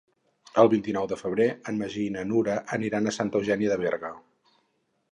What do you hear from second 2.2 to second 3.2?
Nura aniran a